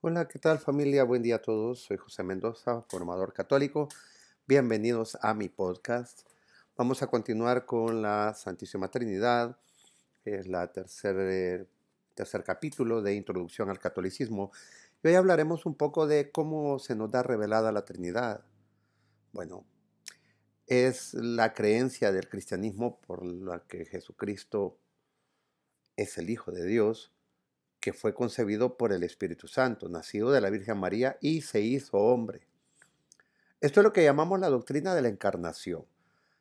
[0.00, 1.02] Hola, ¿qué tal familia?
[1.02, 1.80] Buen día a todos.
[1.80, 3.88] Soy José Mendoza, formador católico.
[4.46, 6.20] Bienvenidos a mi podcast.
[6.76, 9.58] Vamos a continuar con la Santísima Trinidad.
[10.24, 11.68] Es la tercer,
[12.14, 14.52] tercer capítulo de Introducción al Catolicismo.
[15.02, 18.44] Y hoy hablaremos un poco de cómo se nos da revelada la Trinidad.
[19.32, 19.66] Bueno,
[20.68, 24.78] es la creencia del cristianismo por la que Jesucristo
[25.96, 27.17] es el Hijo de Dios
[27.92, 32.46] fue concebido por el Espíritu Santo, nacido de la Virgen María y se hizo hombre.
[33.60, 35.84] Esto es lo que llamamos la doctrina de la encarnación.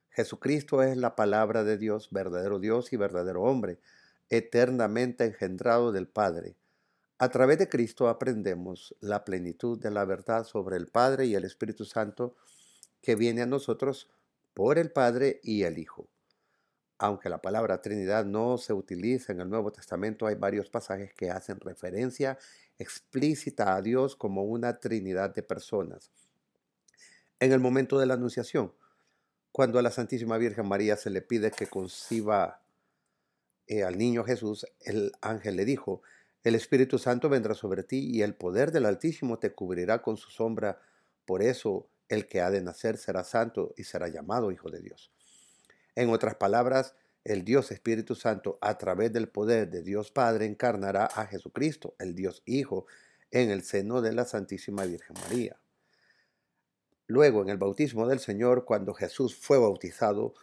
[0.09, 3.79] Jesucristo es la palabra de Dios, verdadero Dios y verdadero hombre,
[4.29, 6.55] eternamente engendrado del Padre.
[7.19, 11.45] A través de Cristo aprendemos la plenitud de la verdad sobre el Padre y el
[11.45, 12.35] Espíritu Santo
[13.01, 14.09] que viene a nosotros
[14.53, 16.07] por el Padre y el Hijo
[16.99, 21.29] aunque la palabra Trinidad no se utiliza en el Nuevo Testamento, hay varios pasajes que
[21.29, 22.37] hacen referencia
[22.79, 26.11] explícita a Dios como una Trinidad de personas.
[27.39, 28.73] En el momento de la Anunciación,
[29.51, 32.61] cuando a la Santísima Virgen María se le pide que conciba
[33.67, 36.01] eh, al niño Jesús, el ángel le dijo,
[36.43, 40.29] el Espíritu Santo vendrá sobre ti y el poder del Altísimo te cubrirá con su
[40.29, 40.79] sombra,
[41.25, 45.11] por eso el que ha de nacer será santo y será llamado Hijo de Dios.
[45.97, 51.05] En otras palabras, el Dios Espíritu Santo, a través del poder de Dios Padre, encarnará
[51.07, 52.85] a Jesucristo, el Dios Hijo,
[53.31, 55.59] en el seno de la Santísima Virgen María.
[57.07, 60.35] Luego, en el bautismo del Señor, cuando Jesús fue bautizado,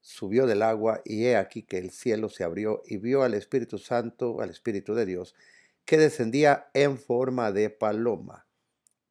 [0.00, 3.78] subió del agua y he aquí que el cielo se abrió y vio al Espíritu
[3.78, 5.36] Santo, al Espíritu de Dios,
[5.84, 8.44] que descendía en forma de paloma,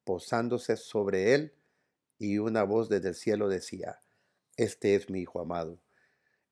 [0.03, 1.53] posándose sobre él,
[2.17, 4.01] y una voz desde el cielo decía,
[4.59, 5.79] este es mi Hijo amado,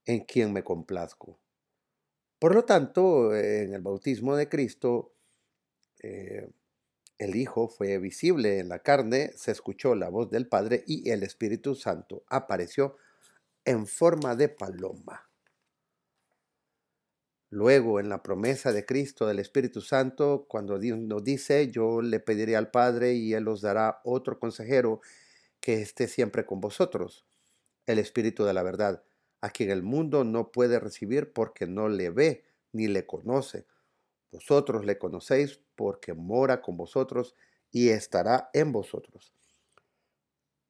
[0.06, 1.38] en quien me complazco.
[2.40, 5.14] Por lo tanto, en el bautismo de Cristo,
[6.02, 6.50] eh,
[7.18, 11.24] el Hijo fue visible en la carne, se escuchó la voz del Padre y el
[11.24, 12.96] Espíritu Santo apareció
[13.66, 15.30] en forma de paloma.
[17.50, 22.22] Luego, en la promesa de Cristo del Espíritu Santo, cuando Dios nos dice, yo le
[22.22, 25.02] pediré al Padre y Él os dará otro consejero
[25.60, 27.28] que esté siempre con vosotros
[27.88, 29.04] el Espíritu de la verdad,
[29.42, 33.66] a quien el mundo no puede recibir porque no le ve ni le conoce.
[34.32, 37.36] Vosotros le conocéis porque mora con vosotros
[37.72, 39.34] y estará en vosotros.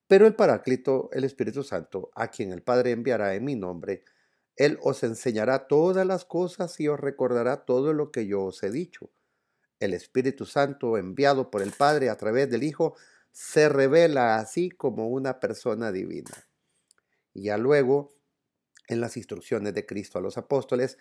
[0.07, 4.05] Pero el Paráclito, el Espíritu Santo, a quien el Padre enviará en mi nombre,
[4.55, 8.71] Él os enseñará todas las cosas y os recordará todo lo que yo os he
[8.71, 9.09] dicho.
[9.79, 12.95] El Espíritu Santo, enviado por el Padre a través del Hijo,
[13.31, 16.46] se revela así como una persona divina.
[17.37, 18.09] Y ya luego,
[18.87, 20.97] en las instrucciones de Cristo a los apóstoles,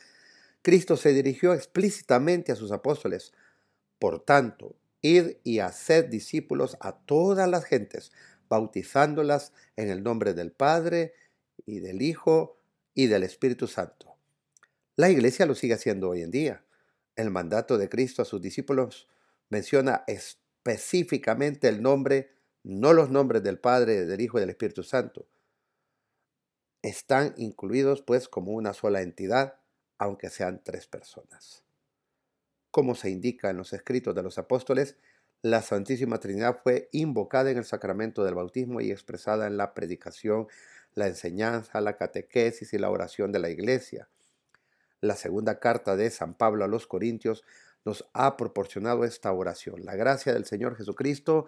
[0.60, 3.32] Cristo se dirigió explícitamente a sus apóstoles.
[3.98, 8.12] Por tanto, id y haced discípulos a todas las gentes,
[8.50, 11.14] bautizándolas en el nombre del Padre
[11.64, 12.60] y del Hijo
[12.92, 14.14] y del Espíritu Santo.
[14.94, 16.66] La iglesia lo sigue haciendo hoy en día.
[17.16, 19.08] El mandato de Cristo a sus discípulos
[19.48, 25.26] menciona específicamente el nombre, no los nombres del Padre, del Hijo y del Espíritu Santo
[26.82, 29.60] están incluidos pues como una sola entidad,
[29.98, 31.64] aunque sean tres personas.
[32.70, 34.96] Como se indica en los escritos de los apóstoles,
[35.42, 40.48] la Santísima Trinidad fue invocada en el sacramento del bautismo y expresada en la predicación,
[40.94, 44.08] la enseñanza, la catequesis y la oración de la Iglesia.
[45.00, 47.44] La segunda carta de San Pablo a los Corintios
[47.84, 49.84] nos ha proporcionado esta oración.
[49.84, 51.46] La gracia del Señor Jesucristo,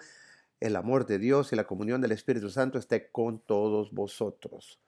[0.60, 4.80] el amor de Dios y la comunión del Espíritu Santo esté con todos vosotros.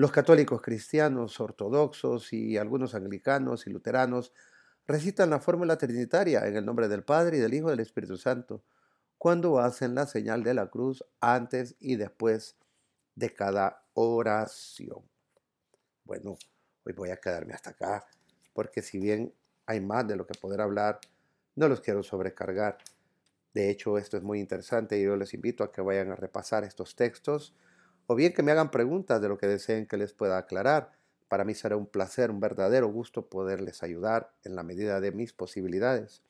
[0.00, 4.32] Los católicos cristianos, ortodoxos y algunos anglicanos y luteranos
[4.86, 8.16] recitan la fórmula trinitaria en el nombre del Padre y del Hijo y del Espíritu
[8.16, 8.62] Santo
[9.18, 12.56] cuando hacen la señal de la cruz antes y después
[13.14, 15.02] de cada oración.
[16.04, 16.38] Bueno,
[16.86, 18.06] hoy voy a quedarme hasta acá
[18.54, 19.34] porque si bien
[19.66, 20.98] hay más de lo que poder hablar,
[21.56, 22.78] no los quiero sobrecargar.
[23.52, 26.64] De hecho, esto es muy interesante y yo les invito a que vayan a repasar
[26.64, 27.52] estos textos
[28.10, 30.90] o bien que me hagan preguntas de lo que deseen que les pueda aclarar.
[31.28, 35.32] Para mí será un placer, un verdadero gusto poderles ayudar en la medida de mis
[35.32, 36.20] posibilidades.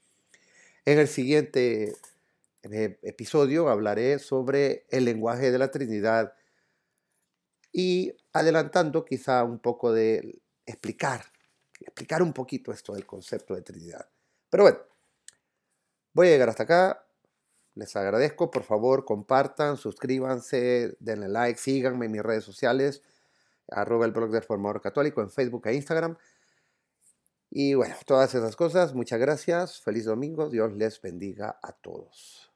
[0.85, 1.97] En el siguiente
[2.65, 6.35] eh, episodio hablaré sobre el lenguaje de la Trinidad
[7.73, 11.25] y adelantando quizá un poco de explicar,
[11.81, 14.06] explicar un poquito esto del concepto de Trinidad.
[14.50, 14.81] Pero bueno,
[16.12, 17.06] voy a llegar hasta acá.
[17.75, 23.02] Les agradezco, por favor, compartan, suscríbanse, denle like, síganme en mis redes sociales,
[23.69, 26.17] arroba el blog del formador católico en Facebook e Instagram.
[27.50, 32.50] Y bueno, todas esas cosas, muchas gracias, feliz domingo, Dios les bendiga a todos.